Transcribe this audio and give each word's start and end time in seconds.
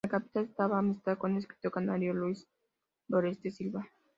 En 0.03 0.09
la 0.11 0.17
capital 0.17 0.45
entabla 0.45 0.79
amistad 0.79 1.17
con 1.19 1.33
el 1.33 1.37
escritor 1.37 1.73
canario 1.73 2.11
Luis 2.15 2.47
Doreste 3.07 3.51
Silva. 3.51 3.87